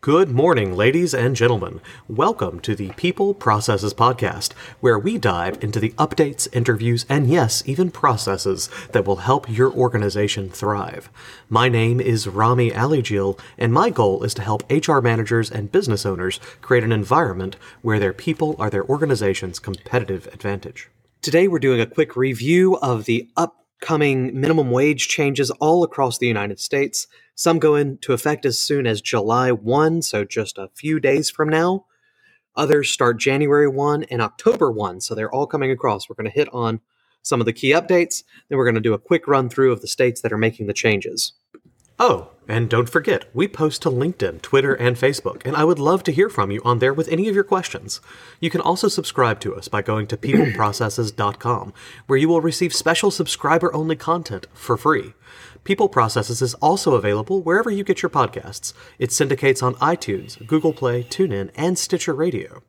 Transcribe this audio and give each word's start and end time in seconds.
Good 0.00 0.30
morning, 0.30 0.76
ladies 0.76 1.12
and 1.12 1.34
gentlemen. 1.34 1.80
Welcome 2.06 2.60
to 2.60 2.76
the 2.76 2.90
People 2.90 3.34
Processes 3.34 3.92
Podcast, 3.92 4.52
where 4.78 4.96
we 4.96 5.18
dive 5.18 5.60
into 5.60 5.80
the 5.80 5.90
updates, 5.98 6.46
interviews, 6.52 7.04
and 7.08 7.28
yes, 7.28 7.64
even 7.66 7.90
processes 7.90 8.70
that 8.92 9.04
will 9.04 9.16
help 9.16 9.50
your 9.50 9.72
organization 9.72 10.50
thrive. 10.50 11.10
My 11.48 11.68
name 11.68 12.00
is 12.00 12.28
Rami 12.28 12.70
Alijil, 12.70 13.40
and 13.58 13.72
my 13.72 13.90
goal 13.90 14.22
is 14.22 14.34
to 14.34 14.42
help 14.42 14.62
HR 14.70 15.00
managers 15.00 15.50
and 15.50 15.72
business 15.72 16.06
owners 16.06 16.38
create 16.60 16.84
an 16.84 16.92
environment 16.92 17.56
where 17.82 17.98
their 17.98 18.12
people 18.12 18.54
are 18.60 18.70
their 18.70 18.84
organization's 18.84 19.58
competitive 19.58 20.28
advantage. 20.28 20.90
Today, 21.22 21.48
we're 21.48 21.58
doing 21.58 21.80
a 21.80 21.86
quick 21.86 22.14
review 22.14 22.76
of 22.76 23.06
the 23.06 23.28
upcoming 23.80 24.38
minimum 24.38 24.70
wage 24.70 25.06
changes 25.06 25.50
all 25.52 25.84
across 25.84 26.18
the 26.18 26.26
United 26.26 26.58
States. 26.58 27.06
Some 27.36 27.60
go 27.60 27.76
into 27.76 28.12
effect 28.12 28.44
as 28.44 28.58
soon 28.58 28.86
as 28.88 29.00
July 29.00 29.52
1, 29.52 30.02
so 30.02 30.24
just 30.24 30.58
a 30.58 30.70
few 30.74 30.98
days 30.98 31.30
from 31.30 31.48
now. 31.48 31.86
Others 32.56 32.90
start 32.90 33.20
January 33.20 33.68
1 33.68 34.04
and 34.10 34.20
October 34.20 34.72
1, 34.72 35.00
so 35.00 35.14
they're 35.14 35.32
all 35.32 35.46
coming 35.46 35.70
across. 35.70 36.08
We're 36.08 36.16
going 36.16 36.30
to 36.30 36.36
hit 36.36 36.52
on 36.52 36.80
some 37.22 37.40
of 37.40 37.46
the 37.46 37.52
key 37.52 37.70
updates, 37.70 38.24
then 38.48 38.58
we're 38.58 38.64
going 38.64 38.74
to 38.74 38.80
do 38.80 38.94
a 38.94 38.98
quick 38.98 39.28
run 39.28 39.48
through 39.48 39.70
of 39.70 39.80
the 39.80 39.86
states 39.86 40.22
that 40.22 40.32
are 40.32 40.38
making 40.38 40.66
the 40.66 40.72
changes. 40.72 41.34
Oh, 42.00 42.30
and 42.46 42.70
don't 42.70 42.88
forget, 42.88 43.24
we 43.34 43.48
post 43.48 43.82
to 43.82 43.90
LinkedIn, 43.90 44.40
Twitter, 44.40 44.72
and 44.72 44.96
Facebook, 44.96 45.42
and 45.44 45.56
I 45.56 45.64
would 45.64 45.80
love 45.80 46.04
to 46.04 46.12
hear 46.12 46.30
from 46.30 46.50
you 46.52 46.62
on 46.64 46.78
there 46.78 46.94
with 46.94 47.08
any 47.08 47.28
of 47.28 47.34
your 47.34 47.44
questions. 47.44 48.00
You 48.40 48.50
can 48.50 48.60
also 48.60 48.86
subscribe 48.86 49.40
to 49.40 49.56
us 49.56 49.66
by 49.66 49.82
going 49.82 50.06
to 50.06 50.16
peopleprocesses.com, 50.16 51.72
where 52.06 52.18
you 52.18 52.28
will 52.28 52.40
receive 52.40 52.72
special 52.72 53.10
subscriber 53.10 53.74
only 53.74 53.96
content 53.96 54.46
for 54.54 54.76
free. 54.76 55.12
People 55.64 55.88
Processes 55.88 56.40
is 56.40 56.54
also 56.54 56.94
available 56.94 57.42
wherever 57.42 57.70
you 57.70 57.82
get 57.82 58.00
your 58.00 58.10
podcasts. 58.10 58.72
It 58.98 59.12
syndicates 59.12 59.62
on 59.62 59.74
iTunes, 59.74 60.46
Google 60.46 60.72
Play, 60.72 61.02
TuneIn, 61.02 61.50
and 61.56 61.76
Stitcher 61.76 62.14
Radio. 62.14 62.62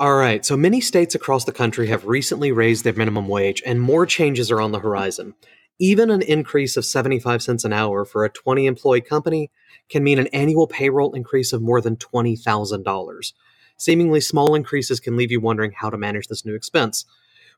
All 0.00 0.16
right, 0.16 0.44
so 0.44 0.56
many 0.56 0.80
states 0.80 1.14
across 1.14 1.44
the 1.44 1.52
country 1.52 1.86
have 1.86 2.04
recently 2.04 2.52
raised 2.52 2.84
their 2.84 2.92
minimum 2.92 3.28
wage, 3.28 3.62
and 3.64 3.80
more 3.80 4.06
changes 4.06 4.50
are 4.50 4.60
on 4.60 4.72
the 4.72 4.80
horizon. 4.80 5.34
Even 5.80 6.10
an 6.10 6.22
increase 6.22 6.76
of 6.76 6.84
75 6.84 7.40
cents 7.40 7.64
an 7.64 7.72
hour 7.72 8.04
for 8.04 8.24
a 8.24 8.30
20 8.30 8.66
employee 8.66 9.00
company 9.00 9.50
can 9.88 10.02
mean 10.02 10.18
an 10.18 10.26
annual 10.28 10.66
payroll 10.66 11.14
increase 11.14 11.52
of 11.52 11.62
more 11.62 11.80
than 11.80 11.96
$20,000. 11.96 13.32
Seemingly 13.76 14.20
small 14.20 14.56
increases 14.56 14.98
can 14.98 15.16
leave 15.16 15.30
you 15.30 15.40
wondering 15.40 15.70
how 15.70 15.88
to 15.88 15.96
manage 15.96 16.26
this 16.26 16.44
new 16.44 16.54
expense. 16.54 17.04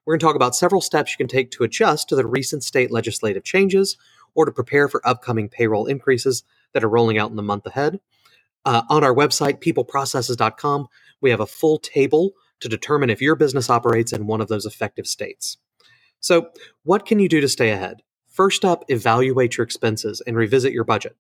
We're 0.05 0.15
going 0.15 0.21
to 0.21 0.27
talk 0.27 0.37
about 0.37 0.55
several 0.55 0.83
steps 0.83 1.13
you 1.13 1.17
can 1.17 1.29
take 1.29 1.51
to 1.53 1.65
adjust 1.65 2.09
to 2.09 2.17
the 2.17 2.27
recent 2.27 2.63
state 2.63 2.91
legislative 2.91 3.43
changes 3.43 3.97
or 4.35 4.45
to 4.45 4.53
prepare 4.53 4.89
for 4.89 5.07
upcoming 5.07 5.49
payroll 5.49 5.87
increases 5.87 6.45
that 6.73 6.85
are 6.85 6.89
rolling 6.89 7.19
out 7.19 7.31
in 7.31 7.37
the 7.37 7.43
month 7.43 7.67
ahead. 7.67 8.01
Uh, 8.67 8.83
on 8.91 9.03
our 9.03 9.15
website, 9.15 9.63
peopleprocesses.com, 9.63 10.89
we 11.23 11.31
have 11.31 11.41
a 11.41 11.47
full 11.47 11.79
table 11.79 12.33
to 12.61 12.69
determine 12.69 13.09
if 13.09 13.23
your 13.23 13.35
business 13.35 13.71
operates 13.71 14.13
in 14.13 14.27
one 14.27 14.43
of 14.43 14.49
those 14.49 14.67
effective 14.67 15.07
states. 15.07 15.57
So, 16.21 16.51
what 16.85 17.07
can 17.07 17.19
you 17.19 17.29
do 17.29 17.41
to 17.41 17.49
stay 17.49 17.71
ahead? 17.71 18.03
First 18.31 18.65
up, 18.65 18.85
evaluate 18.87 19.57
your 19.57 19.65
expenses 19.65 20.23
and 20.25 20.37
revisit 20.37 20.73
your 20.73 20.85
budget. 20.85 21.17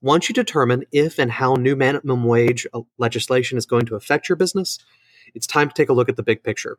Once 0.00 0.28
you 0.28 0.34
determine 0.34 0.84
if 0.92 1.18
and 1.18 1.30
how 1.30 1.54
new 1.54 1.76
minimum 1.76 2.24
wage 2.24 2.66
uh, 2.72 2.80
legislation 2.96 3.58
is 3.58 3.66
going 3.66 3.84
to 3.84 3.96
affect 3.96 4.30
your 4.30 4.36
business, 4.36 4.78
it's 5.34 5.46
time 5.46 5.68
to 5.68 5.74
take 5.74 5.90
a 5.90 5.92
look 5.92 6.08
at 6.08 6.16
the 6.16 6.22
big 6.22 6.42
picture. 6.42 6.78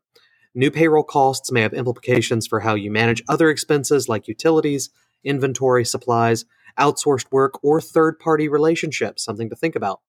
New 0.55 0.71
payroll 0.71 1.03
costs 1.03 1.51
may 1.51 1.61
have 1.61 1.73
implications 1.73 2.47
for 2.47 2.61
how 2.61 2.73
you 2.73 2.89
manage 2.89 3.21
other 3.29 3.51
expenses 3.51 4.09
like 4.09 4.27
utilities, 4.27 4.89
inventory, 5.23 5.85
supplies, 5.85 6.45
outsourced 6.79 7.31
work, 7.31 7.63
or 7.63 7.79
third 7.79 8.17
party 8.17 8.47
relationships, 8.47 9.23
something 9.23 9.49
to 9.51 9.55
think 9.55 9.75
about. 9.75 10.01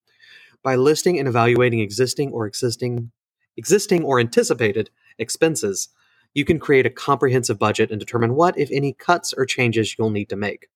By 0.62 0.76
listing 0.76 1.18
and 1.18 1.28
evaluating 1.28 1.80
existing 1.80 2.30
or 2.30 2.46
existing 2.46 3.10
existing 3.58 4.04
or 4.04 4.18
anticipated 4.18 4.88
expenses, 5.18 5.88
you 6.34 6.44
can 6.44 6.58
create 6.58 6.86
a 6.86 6.90
comprehensive 6.90 7.58
budget 7.58 7.90
and 7.90 7.98
determine 7.98 8.34
what, 8.34 8.58
if 8.58 8.70
any, 8.70 8.92
cuts 8.92 9.32
or 9.32 9.44
changes 9.46 9.96
you'll 9.98 10.10
need 10.10 10.28
to 10.28 10.36
make. 10.36 10.68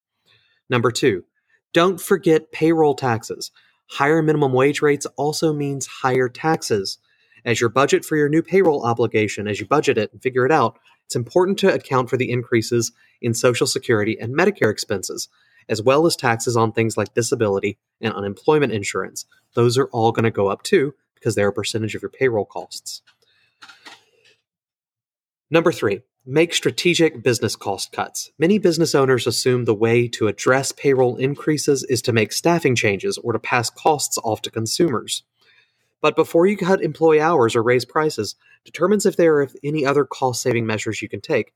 Number 0.69 0.91
two, 0.91 1.25
don't 1.73 2.01
forget 2.01 2.53
payroll 2.53 2.95
taxes. 2.95 3.51
Higher 3.91 4.23
minimum 4.23 4.53
wage 4.53 4.81
rates 4.81 5.07
also 5.17 5.53
means 5.53 5.87
higher 5.87 6.29
taxes. 6.29 6.99
As 7.45 7.61
your 7.61 7.69
budget 7.69 8.05
for 8.05 8.17
your 8.17 8.29
new 8.29 8.43
payroll 8.43 8.87
obligation, 8.87 9.47
as 9.47 9.61
you 9.61 9.67
budget 9.67 9.99
it 9.99 10.13
and 10.13 10.23
figure 10.23 10.47
it 10.47 10.53
out, 10.53 10.79
it's 11.05 11.17
important 11.17 11.59
to 11.59 11.73
account 11.73 12.09
for 12.09 12.17
the 12.17 12.31
increases 12.31 12.93
in 13.21 13.35
Social 13.35 13.67
Security 13.67 14.17
and 14.19 14.35
Medicare 14.35 14.71
expenses, 14.71 15.29
as 15.69 15.83
well 15.83 16.07
as 16.07 16.17
taxes 16.17 16.57
on 16.57 16.73
things 16.73 16.97
like 16.97 17.15
disability 17.15 17.79
and 18.01 18.15
unemployment 18.15 18.73
insurance. 18.73 19.27
Those 19.55 19.77
are 19.77 19.89
all 19.89 20.13
going 20.13 20.25
to 20.25 20.31
go 20.31 20.49
up 20.49 20.63
too 20.63 20.95
because 21.15 21.35
they're 21.35 21.49
a 21.49 21.53
percentage 21.53 21.95
of 21.95 22.03
your 22.03 22.11
payroll 22.11 22.47
costs. 22.47 23.03
Number 25.55 25.71
three, 25.71 26.01
make 26.27 26.53
strategic 26.53 27.23
business 27.23 27.55
cost 27.55 27.93
cuts. 27.93 28.33
Many 28.41 28.59
business 28.59 28.93
owners 28.93 29.25
assume 29.25 29.67
the 29.67 29.73
way 29.73 30.09
to 30.09 30.27
address 30.27 30.73
payroll 30.73 31.15
increases 31.15 31.85
is 31.85 32.03
to 32.03 32.13
make 32.13 32.33
staffing 32.33 32.75
changes 32.75 33.19
or 33.19 33.33
to 33.35 33.39
pass 33.39 33.71
costs 33.71 34.19
off 34.25 34.43
to 34.43 34.51
consumers. 34.51 35.23
But 36.01 36.17
before 36.17 36.49
you 36.49 36.57
cut 36.57 36.83
employee 36.83 37.21
hours 37.21 37.55
or 37.55 37.63
raise 37.63 37.85
prices, 37.85 38.35
determines 38.65 39.07
if 39.07 39.17
there 39.17 39.43
are 39.43 39.49
any 39.63 39.87
other 39.87 40.05
cost 40.05 40.43
saving 40.43 40.67
measures 40.67 41.01
you 41.01 41.09
can 41.09 41.21
take. 41.21 41.53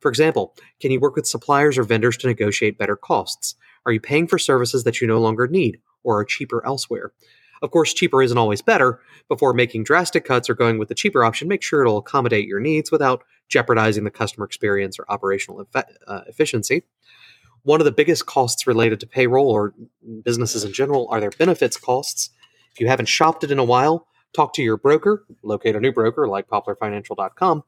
For 0.00 0.08
example, 0.08 0.54
can 0.80 0.90
you 0.90 0.98
work 0.98 1.14
with 1.14 1.26
suppliers 1.26 1.76
or 1.76 1.82
vendors 1.82 2.16
to 2.18 2.28
negotiate 2.28 2.78
better 2.78 2.96
costs? 2.96 3.56
Are 3.84 3.92
you 3.92 4.00
paying 4.00 4.28
for 4.28 4.38
services 4.38 4.84
that 4.84 5.02
you 5.02 5.06
no 5.06 5.20
longer 5.20 5.46
need 5.46 5.78
or 6.04 6.18
are 6.20 6.24
cheaper 6.24 6.64
elsewhere? 6.64 7.12
Of 7.62 7.70
course, 7.70 7.94
cheaper 7.94 8.22
isn't 8.22 8.36
always 8.36 8.60
better. 8.60 9.00
Before 9.28 9.54
making 9.54 9.84
drastic 9.84 10.24
cuts 10.24 10.50
or 10.50 10.54
going 10.54 10.78
with 10.78 10.88
the 10.88 10.94
cheaper 10.94 11.24
option, 11.24 11.48
make 11.48 11.62
sure 11.62 11.82
it'll 11.82 11.98
accommodate 11.98 12.48
your 12.48 12.60
needs 12.60 12.90
without 12.90 13.22
jeopardizing 13.48 14.04
the 14.04 14.10
customer 14.10 14.44
experience 14.44 14.98
or 14.98 15.06
operational 15.08 15.66
uh, 15.74 16.20
efficiency. 16.26 16.82
One 17.62 17.80
of 17.80 17.84
the 17.84 17.92
biggest 17.92 18.26
costs 18.26 18.66
related 18.66 18.98
to 19.00 19.06
payroll 19.06 19.48
or 19.48 19.74
businesses 20.24 20.64
in 20.64 20.72
general 20.72 21.06
are 21.10 21.20
their 21.20 21.30
benefits 21.30 21.76
costs. 21.76 22.30
If 22.72 22.80
you 22.80 22.88
haven't 22.88 23.06
shopped 23.06 23.44
it 23.44 23.52
in 23.52 23.60
a 23.60 23.64
while, 23.64 24.08
talk 24.32 24.52
to 24.54 24.62
your 24.62 24.76
broker, 24.76 25.24
locate 25.44 25.76
a 25.76 25.80
new 25.80 25.92
broker 25.92 26.26
like 26.26 26.48
poplarfinancial.com, 26.48 27.62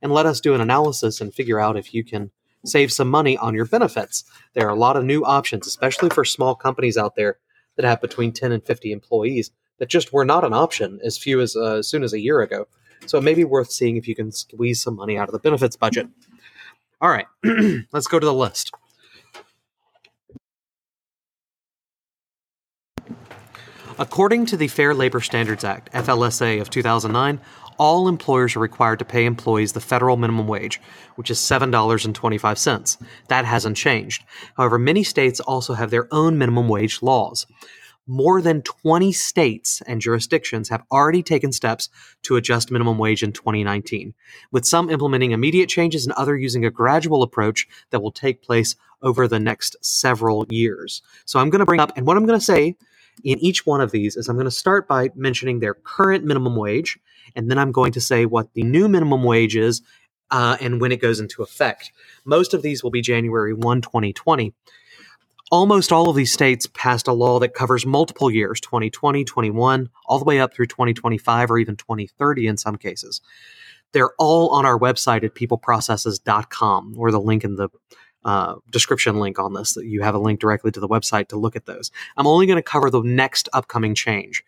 and 0.00 0.12
let 0.12 0.26
us 0.26 0.40
do 0.40 0.54
an 0.54 0.60
analysis 0.60 1.20
and 1.20 1.34
figure 1.34 1.58
out 1.58 1.76
if 1.76 1.92
you 1.92 2.04
can 2.04 2.30
save 2.64 2.92
some 2.92 3.10
money 3.10 3.36
on 3.36 3.54
your 3.54 3.64
benefits. 3.64 4.22
There 4.54 4.66
are 4.66 4.70
a 4.70 4.76
lot 4.76 4.96
of 4.96 5.04
new 5.04 5.24
options, 5.24 5.66
especially 5.66 6.10
for 6.10 6.24
small 6.24 6.54
companies 6.54 6.96
out 6.96 7.16
there 7.16 7.38
that 7.80 7.88
have 7.88 8.00
between 8.00 8.30
10 8.30 8.52
and 8.52 8.62
50 8.62 8.92
employees 8.92 9.50
that 9.78 9.88
just 9.88 10.12
were 10.12 10.24
not 10.24 10.44
an 10.44 10.52
option 10.52 11.00
as 11.02 11.16
few 11.16 11.40
as, 11.40 11.56
uh, 11.56 11.76
as 11.76 11.88
soon 11.88 12.02
as 12.02 12.12
a 12.12 12.20
year 12.20 12.42
ago. 12.42 12.66
So 13.06 13.16
it 13.16 13.22
may 13.22 13.32
be 13.32 13.44
worth 13.44 13.70
seeing 13.70 13.96
if 13.96 14.06
you 14.06 14.14
can 14.14 14.30
squeeze 14.30 14.82
some 14.82 14.96
money 14.96 15.16
out 15.16 15.28
of 15.28 15.32
the 15.32 15.38
benefits 15.38 15.76
budget. 15.76 16.06
All 17.00 17.08
right, 17.08 17.26
let's 17.92 18.06
go 18.06 18.18
to 18.18 18.26
the 18.26 18.34
list. 18.34 18.72
According 23.98 24.46
to 24.46 24.56
the 24.58 24.68
Fair 24.68 24.92
Labor 24.92 25.20
Standards 25.20 25.64
Act, 25.64 25.90
FLSA 25.92 26.60
of 26.60 26.68
2009, 26.68 27.40
all 27.80 28.08
employers 28.08 28.54
are 28.54 28.60
required 28.60 28.98
to 28.98 29.06
pay 29.06 29.24
employees 29.24 29.72
the 29.72 29.80
federal 29.80 30.18
minimum 30.18 30.46
wage, 30.46 30.78
which 31.16 31.30
is 31.30 31.38
$7.25. 31.38 32.98
That 33.28 33.46
hasn't 33.46 33.78
changed. 33.78 34.22
However, 34.54 34.78
many 34.78 35.02
states 35.02 35.40
also 35.40 35.72
have 35.72 35.90
their 35.90 36.06
own 36.12 36.36
minimum 36.36 36.68
wage 36.68 37.00
laws. 37.00 37.46
More 38.06 38.42
than 38.42 38.60
20 38.60 39.12
states 39.12 39.82
and 39.86 40.00
jurisdictions 40.00 40.68
have 40.68 40.82
already 40.92 41.22
taken 41.22 41.52
steps 41.52 41.88
to 42.22 42.36
adjust 42.36 42.70
minimum 42.70 42.98
wage 42.98 43.22
in 43.22 43.32
2019, 43.32 44.12
with 44.52 44.66
some 44.66 44.90
implementing 44.90 45.30
immediate 45.30 45.70
changes 45.70 46.04
and 46.04 46.12
other 46.14 46.36
using 46.36 46.66
a 46.66 46.70
gradual 46.70 47.22
approach 47.22 47.66
that 47.90 48.02
will 48.02 48.12
take 48.12 48.42
place 48.42 48.76
over 49.00 49.26
the 49.26 49.40
next 49.40 49.76
several 49.80 50.44
years. 50.50 51.00
So 51.24 51.38
I'm 51.40 51.48
going 51.48 51.60
to 51.60 51.66
bring 51.66 51.80
up, 51.80 51.92
and 51.96 52.06
what 52.06 52.18
I'm 52.18 52.26
going 52.26 52.38
to 52.38 52.44
say 52.44 52.76
in 53.24 53.38
each 53.38 53.66
one 53.66 53.80
of 53.80 53.90
these 53.90 54.16
is 54.16 54.28
I'm 54.28 54.36
going 54.36 54.44
to 54.44 54.50
start 54.50 54.88
by 54.88 55.10
mentioning 55.14 55.60
their 55.60 55.74
current 55.74 56.24
minimum 56.24 56.56
wage, 56.56 56.98
and 57.36 57.50
then 57.50 57.58
I'm 57.58 57.72
going 57.72 57.92
to 57.92 58.00
say 58.00 58.26
what 58.26 58.52
the 58.54 58.62
new 58.62 58.88
minimum 58.88 59.22
wage 59.22 59.56
is 59.56 59.82
uh, 60.30 60.56
and 60.60 60.80
when 60.80 60.92
it 60.92 61.00
goes 61.00 61.20
into 61.20 61.42
effect. 61.42 61.92
Most 62.24 62.54
of 62.54 62.62
these 62.62 62.82
will 62.82 62.90
be 62.90 63.02
January 63.02 63.54
1, 63.54 63.80
2020. 63.82 64.54
Almost 65.50 65.90
all 65.90 66.08
of 66.08 66.14
these 66.14 66.32
states 66.32 66.68
passed 66.74 67.08
a 67.08 67.12
law 67.12 67.40
that 67.40 67.54
covers 67.54 67.84
multiple 67.84 68.30
years 68.30 68.60
2020, 68.60 69.24
21, 69.24 69.90
all 70.06 70.18
the 70.18 70.24
way 70.24 70.38
up 70.38 70.54
through 70.54 70.66
2025 70.66 71.50
or 71.50 71.58
even 71.58 71.76
2030 71.76 72.46
in 72.46 72.56
some 72.56 72.76
cases. 72.76 73.20
They're 73.92 74.12
all 74.18 74.50
on 74.50 74.64
our 74.64 74.78
website 74.78 75.24
at 75.24 75.34
peopleprocesses.com 75.34 76.94
or 76.96 77.10
the 77.10 77.20
link 77.20 77.42
in 77.42 77.56
the 77.56 77.68
uh, 78.24 78.56
description 78.70 79.18
link 79.18 79.38
on 79.38 79.54
this. 79.54 79.74
That 79.74 79.86
you 79.86 80.02
have 80.02 80.14
a 80.14 80.18
link 80.18 80.40
directly 80.40 80.70
to 80.72 80.80
the 80.80 80.88
website 80.88 81.28
to 81.28 81.36
look 81.36 81.56
at 81.56 81.66
those. 81.66 81.90
I'm 82.16 82.26
only 82.26 82.46
going 82.46 82.58
to 82.58 82.62
cover 82.62 82.90
the 82.90 83.02
next 83.02 83.48
upcoming 83.52 83.94
change, 83.94 84.42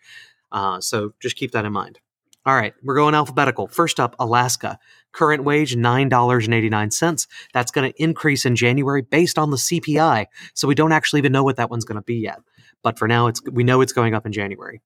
uh, 0.51 0.79
so 0.81 1.13
just 1.19 1.35
keep 1.35 1.51
that 1.51 1.65
in 1.65 1.73
mind. 1.73 1.99
All 2.45 2.55
right, 2.55 2.73
we're 2.83 2.95
going 2.95 3.15
alphabetical. 3.15 3.67
First 3.67 4.01
up, 4.01 4.17
Alaska. 4.19 4.77
Current 5.13 5.45
wage 5.45 5.77
$9.89. 5.77 7.27
That's 7.53 7.71
going 7.71 7.89
to 7.89 8.03
increase 8.03 8.45
in 8.45 8.57
January 8.57 9.01
based 9.01 9.39
on 9.39 9.49
the 9.49 9.57
CPI. 9.57 10.25
So 10.53 10.67
we 10.67 10.75
don't 10.75 10.91
actually 10.91 11.19
even 11.19 11.31
know 11.31 11.43
what 11.43 11.55
that 11.55 11.69
one's 11.69 11.85
going 11.85 11.95
to 11.95 12.01
be 12.01 12.15
yet. 12.15 12.39
But 12.81 12.99
for 12.99 13.07
now, 13.07 13.27
it's 13.27 13.41
we 13.49 13.63
know 13.63 13.79
it's 13.79 13.93
going 13.93 14.13
up 14.13 14.25
in 14.25 14.33
January. 14.33 14.81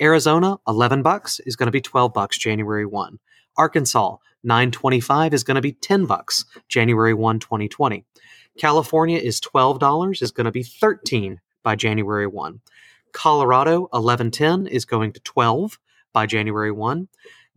Arizona, 0.00 0.56
11 0.66 1.02
bucks 1.02 1.38
is 1.40 1.54
going 1.54 1.66
to 1.66 1.72
be 1.72 1.82
12 1.82 2.14
bucks 2.14 2.38
January 2.38 2.86
1. 2.86 3.18
Arkansas, 3.56 4.16
925 4.44 5.34
is 5.34 5.44
going 5.44 5.54
to 5.54 5.60
be 5.60 5.72
10 5.72 6.06
bucks 6.06 6.44
January 6.68 7.14
1, 7.14 7.38
2020. 7.38 8.04
California 8.58 9.18
is 9.18 9.40
$12 9.40 10.22
is 10.22 10.30
going 10.30 10.44
to 10.44 10.50
be 10.50 10.62
13 10.62 11.40
by 11.62 11.76
January 11.76 12.26
1. 12.26 12.60
Colorado, 13.12 13.82
1110 13.92 14.66
is 14.66 14.84
going 14.84 15.12
to 15.12 15.20
12 15.20 15.78
by 16.12 16.26
January 16.26 16.72
1. 16.72 17.08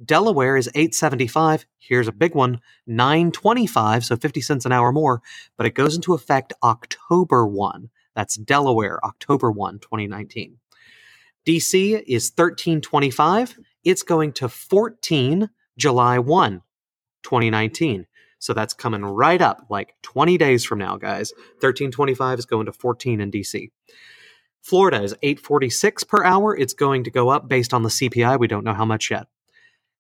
Delaware 0.04 0.58
is 0.58 0.68
875. 0.76 1.66
Here's 1.80 2.08
a 2.08 2.12
big 2.12 2.36
one, 2.36 2.60
925, 2.86 4.06
so 4.06 4.16
50 4.18 4.42
cents 4.42 4.66
an 4.66 4.74
hour 4.74 4.92
more, 4.92 5.22
but 5.58 5.66
it 5.66 5.74
goes 5.74 5.96
into 5.96 6.14
effect 6.14 6.52
October 6.64 7.48
1. 7.48 7.90
That's 8.14 8.36
Delaware, 8.36 9.04
October 9.06 9.52
1, 9.52 9.80
2019. 9.80 10.58
DC 11.46 12.04
is 12.08 12.32
1325. 12.36 13.58
It's 13.84 14.04
going 14.04 14.34
to 14.34 14.50
14 14.50 15.50
July 15.78 16.20
1, 16.20 16.62
2019. 17.24 18.08
So 18.40 18.54
that's 18.54 18.74
coming 18.74 19.04
right 19.04 19.42
up 19.42 19.66
like 19.70 19.96
20 20.04 20.38
days 20.38 20.64
from 20.64 20.80
now, 20.80 20.98
guys. 20.98 21.34
1325 21.60 22.40
is 22.40 22.46
going 22.46 22.68
to 22.68 22.74
14 22.74 23.22
in 23.22 23.32
DC. 23.32 23.72
Florida 24.62 25.04
is 25.04 25.16
846 25.22 26.04
per 26.06 26.24
hour. 26.24 26.56
It's 26.58 26.74
going 26.74 27.04
to 27.04 27.12
go 27.12 27.30
up 27.30 27.48
based 27.48 27.74
on 27.74 27.84
the 27.84 27.90
CPI. 27.90 28.40
We 28.40 28.48
don't 28.48 28.64
know 28.64 28.74
how 28.74 28.86
much 28.86 29.12
yet. 29.12 29.28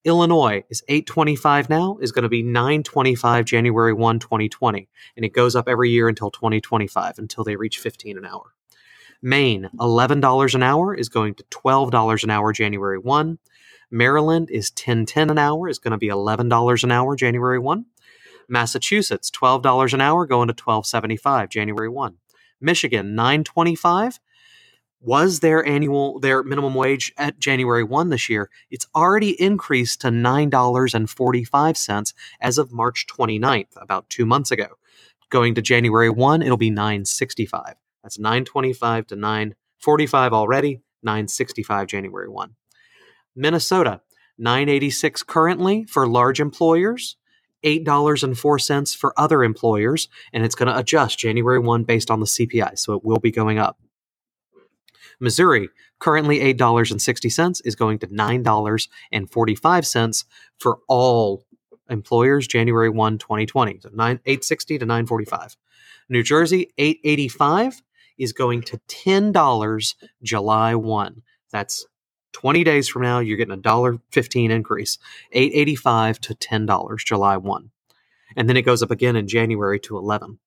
Illinois 0.04 0.64
is 0.70 0.84
825 0.88 1.70
now, 1.70 1.98
is 2.00 2.12
going 2.12 2.24
to 2.24 2.30
be 2.30 2.44
925 2.44 3.46
January 3.46 3.94
1, 3.94 4.20
2020. 4.20 4.88
And 5.16 5.26
it 5.26 5.34
goes 5.34 5.56
up 5.56 5.68
every 5.68 5.90
year 5.90 6.08
until 6.08 6.30
2025, 6.30 7.18
until 7.18 7.44
they 7.44 7.56
reach 7.56 7.80
15 7.80 8.18
an 8.20 8.26
hour. 8.26 8.54
Maine, 9.22 9.70
$11 9.80 10.56
an 10.56 10.64
hour, 10.64 10.94
is 10.94 11.10
going 11.10 11.34
to 11.36 11.44
$12 11.46 12.24
an 12.24 12.30
hour 12.30 12.54
January 12.54 13.00
1. 13.00 13.40
Maryland 13.92 14.50
is 14.50 14.72
1010 14.72 15.30
an 15.30 15.38
hour, 15.38 15.70
is 15.70 15.80
going 15.80 15.92
to 15.92 15.98
be 15.98 16.10
$11 16.10 16.84
an 16.84 16.92
hour 16.92 17.16
January 17.16 17.60
1. 17.60 17.86
Massachusetts, 18.48 19.30
$12 19.32 19.94
an 19.94 20.02
hour, 20.02 20.26
going 20.26 20.48
to 20.48 20.54
1275 20.54 21.50
January 21.50 21.90
1. 21.90 22.16
Michigan, 22.62 23.16
925 23.16 24.20
was 25.02 25.42
their 25.42 25.66
annual 25.66 26.20
their 26.20 26.42
minimum 26.42 26.74
wage 26.74 27.12
at 27.18 27.38
January 27.38 27.84
1 27.84 28.10
this 28.10 28.30
year. 28.30 28.50
It's 28.72 28.88
already 28.96 29.40
increased 29.40 30.02
to 30.02 30.08
$9.45 30.08 32.14
as 32.42 32.58
of 32.58 32.72
March 32.72 33.06
29th, 33.08 33.76
about 33.78 34.10
2 34.10 34.26
months 34.26 34.50
ago. 34.52 34.68
Going 35.30 35.54
to 35.56 35.62
January 35.62 36.10
1, 36.10 36.42
it'll 36.42 36.58
be 36.58 36.72
965. 36.72 37.76
That's 38.04 38.18
925 38.18 39.08
to 39.08 39.16
945 39.16 40.34
already, 40.34 40.82
965 41.04 41.88
January 41.88 42.30
1. 42.30 42.56
Minnesota, 43.36 44.02
986 44.38 45.24
currently 45.24 45.86
for 45.86 46.08
large 46.08 46.40
employers, 46.40 47.18
$8.04 47.64 48.96
for 48.96 49.20
other 49.20 49.44
employers, 49.44 50.08
and 50.32 50.46
it's 50.46 50.56
going 50.56 50.68
to 50.68 50.78
adjust 50.78 51.20
January 51.20 51.60
1 51.60 51.84
based 51.84 52.12
on 52.12 52.20
the 52.20 52.26
CPI, 52.26 52.78
so 52.78 52.94
it 52.94 53.04
will 53.04 53.20
be 53.20 53.32
going 53.32 53.58
up. 53.58 53.80
Missouri, 55.20 55.70
currently 56.00 56.40
$8.60, 56.54 57.62
is 57.66 57.76
going 57.76 58.00
to 58.00 58.08
$9.45 58.08 60.26
for 60.60 60.80
all 60.88 61.46
employers 61.90 62.48
January 62.48 62.90
1, 62.90 63.18
2020. 63.18 63.80
So 63.82 63.90
9, 63.94 64.20
860 64.26 64.78
to 64.80 64.86
945. 64.86 65.58
New 66.10 66.24
Jersey, 66.24 66.72
885 66.78 67.82
is 68.18 68.34
going 68.34 68.62
to 68.64 68.80
$10 68.88 69.96
July 70.24 70.76
1. 70.76 71.22
That's 71.52 71.86
20 72.36 72.66
days 72.66 72.90
from 72.90 73.04
now, 73.04 73.20
you're 73.20 73.38
getting 73.38 73.54
a 73.54 73.58
dollar 73.58 73.98
15 74.12 74.52
increase. 74.52 74.98
885 75.32 76.20
to 76.20 76.36
$10 76.36 76.98
July 77.06 77.38
1. 77.38 77.70
And 78.36 78.50
then 78.50 78.58
it 78.58 78.64
goes 78.64 78.84
up 78.84 78.92
again 78.92 79.16
in 79.16 79.26
January 79.26 79.80
to 79.80 79.98
11. 79.98 80.38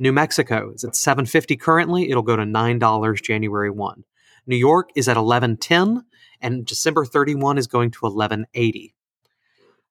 New 0.00 0.12
Mexico 0.12 0.72
is 0.74 0.82
at 0.82 0.96
750 0.96 1.56
currently. 1.56 2.10
It'll 2.10 2.24
go 2.24 2.34
to 2.34 2.42
$9 2.42 3.22
January 3.22 3.70
1. 3.70 4.04
New 4.48 4.56
York 4.56 4.90
is 4.96 5.06
at 5.06 5.16
1110 5.16 6.04
and 6.40 6.66
December 6.66 7.04
31 7.04 7.58
is 7.58 7.68
going 7.68 7.92
to 7.92 8.00
1180. 8.00 8.92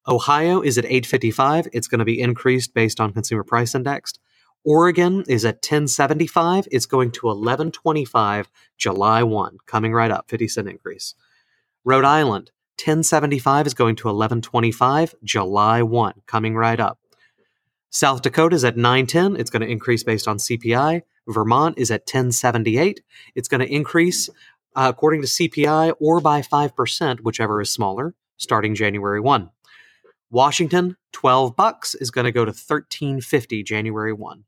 Ohio 0.06 0.60
is 0.60 0.76
at 0.76 0.84
855. 0.84 1.68
It's 1.72 1.88
going 1.88 2.00
to 2.00 2.04
be 2.04 2.20
increased 2.20 2.74
based 2.74 3.00
on 3.00 3.14
consumer 3.14 3.44
price 3.44 3.74
index. 3.74 4.12
Oregon 4.62 5.24
is 5.26 5.46
at 5.46 5.56
1075. 5.56 6.68
It's 6.70 6.84
going 6.84 7.12
to 7.12 7.28
1125 7.28 8.50
July 8.76 9.22
1, 9.22 9.56
coming 9.64 9.94
right 9.94 10.10
up, 10.10 10.28
50 10.28 10.48
cent 10.48 10.68
increase. 10.68 11.14
Rhode 11.84 12.04
Island, 12.04 12.50
1075 12.78 13.66
is 13.66 13.74
going 13.74 13.96
to 13.96 14.08
1125 14.08 15.14
July 15.24 15.82
1, 15.82 16.14
coming 16.26 16.54
right 16.54 16.78
up. 16.78 16.98
South 17.90 18.22
Dakota 18.22 18.54
is 18.54 18.64
at 18.64 18.76
910. 18.76 19.36
It's 19.36 19.50
going 19.50 19.62
to 19.62 19.68
increase 19.68 20.04
based 20.04 20.28
on 20.28 20.36
CPI. 20.36 21.02
Vermont 21.26 21.78
is 21.78 21.90
at 21.90 22.02
1078. 22.02 23.02
It's 23.34 23.48
going 23.48 23.60
to 23.60 23.72
increase 23.74 24.28
uh, 24.76 24.86
according 24.94 25.22
to 25.22 25.26
CPI 25.26 25.94
or 25.98 26.20
by 26.20 26.42
5%, 26.42 27.20
whichever 27.20 27.60
is 27.60 27.72
smaller, 27.72 28.14
starting 28.36 28.74
January 28.74 29.20
1. 29.20 29.50
Washington, 30.30 30.96
12 31.12 31.56
bucks 31.56 31.94
is 31.96 32.10
going 32.10 32.26
to 32.26 32.32
go 32.32 32.44
to 32.44 32.50
1350 32.50 33.62
January 33.64 34.12
1. 34.12 34.44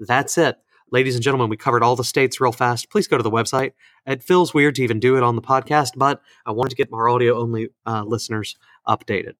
That's 0.00 0.36
it. 0.36 0.56
Ladies 0.92 1.14
and 1.14 1.24
gentlemen, 1.24 1.48
we 1.48 1.56
covered 1.56 1.82
all 1.82 1.96
the 1.96 2.04
states 2.04 2.38
real 2.38 2.52
fast. 2.52 2.90
Please 2.90 3.08
go 3.08 3.16
to 3.16 3.22
the 3.22 3.30
website. 3.30 3.72
It 4.06 4.22
feels 4.22 4.52
weird 4.52 4.74
to 4.74 4.82
even 4.82 5.00
do 5.00 5.16
it 5.16 5.22
on 5.22 5.36
the 5.36 5.42
podcast, 5.42 5.92
but 5.96 6.20
I 6.44 6.50
wanted 6.52 6.68
to 6.68 6.76
get 6.76 6.90
our 6.92 7.08
audio 7.08 7.40
only 7.40 7.70
uh, 7.86 8.04
listeners 8.04 8.56
updated. 8.86 9.32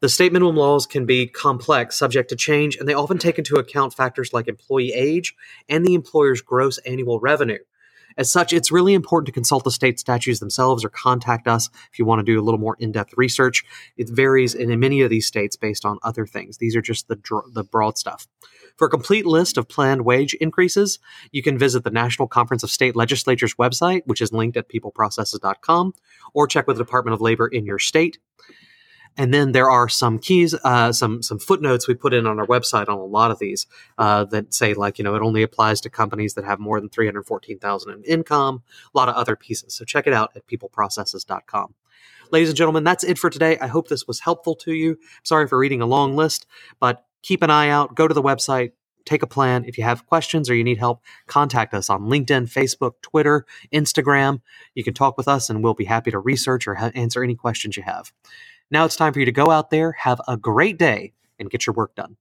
The 0.00 0.08
state 0.08 0.32
minimum 0.32 0.56
laws 0.56 0.86
can 0.86 1.06
be 1.06 1.28
complex, 1.28 1.96
subject 1.96 2.28
to 2.30 2.36
change, 2.36 2.76
and 2.76 2.88
they 2.88 2.94
often 2.94 3.18
take 3.18 3.38
into 3.38 3.54
account 3.54 3.94
factors 3.94 4.32
like 4.32 4.48
employee 4.48 4.92
age 4.92 5.36
and 5.68 5.86
the 5.86 5.94
employer's 5.94 6.42
gross 6.42 6.78
annual 6.78 7.20
revenue. 7.20 7.58
As 8.16 8.30
such, 8.30 8.52
it's 8.52 8.72
really 8.72 8.94
important 8.94 9.26
to 9.26 9.32
consult 9.32 9.64
the 9.64 9.70
state 9.70 9.98
statutes 9.98 10.40
themselves 10.40 10.84
or 10.84 10.88
contact 10.88 11.46
us 11.46 11.68
if 11.92 11.98
you 11.98 12.04
want 12.04 12.20
to 12.20 12.24
do 12.24 12.40
a 12.40 12.42
little 12.42 12.60
more 12.60 12.76
in 12.78 12.92
depth 12.92 13.14
research. 13.16 13.64
It 13.96 14.08
varies 14.08 14.54
in 14.54 14.78
many 14.80 15.02
of 15.02 15.10
these 15.10 15.26
states 15.26 15.56
based 15.56 15.84
on 15.84 15.98
other 16.02 16.26
things. 16.26 16.58
These 16.58 16.76
are 16.76 16.82
just 16.82 17.08
the, 17.08 17.18
the 17.52 17.64
broad 17.64 17.98
stuff. 17.98 18.26
For 18.76 18.86
a 18.86 18.90
complete 18.90 19.26
list 19.26 19.58
of 19.58 19.68
planned 19.68 20.04
wage 20.04 20.34
increases, 20.34 20.98
you 21.32 21.42
can 21.42 21.58
visit 21.58 21.84
the 21.84 21.90
National 21.90 22.28
Conference 22.28 22.62
of 22.62 22.70
State 22.70 22.96
Legislatures 22.96 23.54
website, 23.54 24.02
which 24.06 24.20
is 24.20 24.32
linked 24.32 24.56
at 24.56 24.68
peopleprocesses.com, 24.68 25.94
or 26.32 26.46
check 26.46 26.66
with 26.66 26.78
the 26.78 26.84
Department 26.84 27.14
of 27.14 27.20
Labor 27.20 27.46
in 27.46 27.66
your 27.66 27.78
state. 27.78 28.18
And 29.16 29.34
then 29.34 29.52
there 29.52 29.70
are 29.70 29.88
some 29.88 30.18
keys, 30.18 30.54
uh, 30.64 30.92
some 30.92 31.22
some 31.22 31.38
footnotes 31.38 31.86
we 31.86 31.94
put 31.94 32.14
in 32.14 32.26
on 32.26 32.38
our 32.38 32.46
website 32.46 32.88
on 32.88 32.98
a 32.98 33.04
lot 33.04 33.30
of 33.30 33.38
these 33.38 33.66
uh, 33.98 34.24
that 34.26 34.54
say 34.54 34.74
like 34.74 34.98
you 34.98 35.04
know 35.04 35.14
it 35.14 35.22
only 35.22 35.42
applies 35.42 35.80
to 35.82 35.90
companies 35.90 36.34
that 36.34 36.44
have 36.44 36.58
more 36.58 36.80
than 36.80 36.88
three 36.88 37.06
hundred 37.06 37.26
fourteen 37.26 37.58
thousand 37.58 37.92
in 37.92 38.04
income. 38.04 38.62
A 38.94 38.98
lot 38.98 39.08
of 39.08 39.14
other 39.16 39.36
pieces. 39.36 39.74
So 39.74 39.84
check 39.84 40.06
it 40.06 40.12
out 40.12 40.30
at 40.36 40.46
peopleprocesses.com. 40.46 41.74
Ladies 42.32 42.48
and 42.48 42.56
gentlemen, 42.56 42.84
that's 42.84 43.04
it 43.04 43.18
for 43.18 43.28
today. 43.28 43.58
I 43.58 43.66
hope 43.66 43.88
this 43.88 44.06
was 44.06 44.20
helpful 44.20 44.54
to 44.56 44.72
you. 44.72 44.98
Sorry 45.24 45.48
for 45.48 45.58
reading 45.58 45.82
a 45.82 45.86
long 45.86 46.16
list, 46.16 46.46
but 46.78 47.04
keep 47.22 47.42
an 47.42 47.50
eye 47.50 47.68
out. 47.68 47.96
Go 47.96 48.06
to 48.06 48.14
the 48.14 48.22
website, 48.22 48.72
take 49.04 49.22
a 49.22 49.26
plan. 49.26 49.64
If 49.64 49.76
you 49.78 49.84
have 49.84 50.06
questions 50.06 50.48
or 50.48 50.54
you 50.54 50.64
need 50.64 50.78
help, 50.78 51.02
contact 51.26 51.74
us 51.74 51.90
on 51.90 52.02
LinkedIn, 52.02 52.52
Facebook, 52.52 52.92
Twitter, 53.02 53.46
Instagram. 53.72 54.40
You 54.74 54.84
can 54.84 54.94
talk 54.94 55.16
with 55.16 55.28
us 55.28 55.50
and 55.50 55.62
we'll 55.62 55.74
be 55.74 55.84
happy 55.84 56.12
to 56.12 56.18
research 56.18 56.68
or 56.68 56.76
ha- 56.76 56.92
answer 56.94 57.22
any 57.22 57.34
questions 57.34 57.76
you 57.76 57.82
have. 57.82 58.12
Now 58.70 58.84
it's 58.84 58.96
time 58.96 59.12
for 59.12 59.18
you 59.18 59.24
to 59.26 59.32
go 59.32 59.50
out 59.50 59.70
there, 59.70 59.92
have 59.92 60.20
a 60.28 60.36
great 60.36 60.78
day, 60.78 61.12
and 61.38 61.50
get 61.50 61.66
your 61.66 61.74
work 61.74 61.94
done. 61.94 62.16